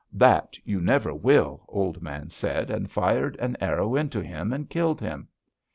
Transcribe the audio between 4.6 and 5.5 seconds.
killed him.